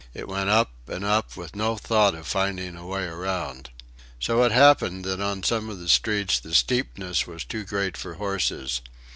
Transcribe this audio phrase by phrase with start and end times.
[0.15, 3.69] It went up and up, with no thought of finding a way around.
[4.19, 8.15] So it happened that on some of the streets the steepness was too great for
[8.15, 8.81] horses.